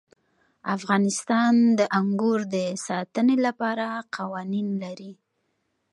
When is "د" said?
1.79-1.81, 2.55-2.57